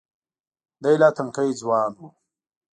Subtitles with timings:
[0.81, 2.07] دی لا تنکی ځوان و.